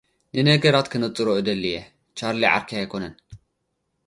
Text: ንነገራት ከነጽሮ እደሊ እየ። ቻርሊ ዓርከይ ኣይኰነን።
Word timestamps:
ንነገራት 0.35 0.87
ከነጽሮ 0.91 1.27
እደሊ 1.41 1.63
እየ። 1.73 1.77
ቻርሊ 2.17 2.41
ዓርከይ 2.53 2.79
ኣይኰነን። 2.83 3.15